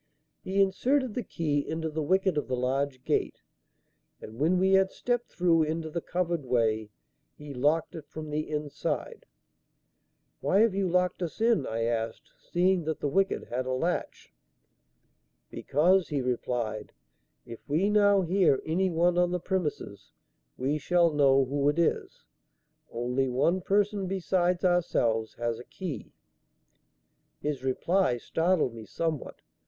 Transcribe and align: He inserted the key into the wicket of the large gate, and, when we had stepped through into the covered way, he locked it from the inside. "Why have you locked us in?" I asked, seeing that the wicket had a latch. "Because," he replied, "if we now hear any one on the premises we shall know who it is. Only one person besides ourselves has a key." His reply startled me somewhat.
He 0.43 0.59
inserted 0.59 1.13
the 1.13 1.21
key 1.21 1.59
into 1.59 1.87
the 1.87 2.01
wicket 2.01 2.35
of 2.35 2.47
the 2.47 2.55
large 2.55 3.03
gate, 3.03 3.43
and, 4.19 4.39
when 4.39 4.57
we 4.57 4.71
had 4.71 4.89
stepped 4.89 5.29
through 5.29 5.61
into 5.61 5.91
the 5.91 6.01
covered 6.01 6.43
way, 6.43 6.89
he 7.37 7.53
locked 7.53 7.93
it 7.93 8.07
from 8.07 8.31
the 8.31 8.49
inside. 8.49 9.27
"Why 10.39 10.61
have 10.61 10.73
you 10.73 10.87
locked 10.89 11.21
us 11.21 11.39
in?" 11.39 11.67
I 11.67 11.83
asked, 11.83 12.31
seeing 12.39 12.85
that 12.85 12.99
the 12.99 13.07
wicket 13.07 13.49
had 13.49 13.67
a 13.67 13.73
latch. 13.73 14.33
"Because," 15.51 16.07
he 16.09 16.19
replied, 16.19 16.93
"if 17.45 17.59
we 17.69 17.87
now 17.91 18.21
hear 18.21 18.59
any 18.65 18.89
one 18.89 19.19
on 19.19 19.29
the 19.31 19.39
premises 19.39 20.13
we 20.57 20.79
shall 20.79 21.13
know 21.13 21.45
who 21.45 21.69
it 21.69 21.77
is. 21.77 22.23
Only 22.89 23.29
one 23.29 23.61
person 23.61 24.07
besides 24.07 24.65
ourselves 24.65 25.35
has 25.35 25.59
a 25.59 25.63
key." 25.63 26.15
His 27.39 27.63
reply 27.63 28.17
startled 28.17 28.73
me 28.73 28.87
somewhat. 28.87 29.43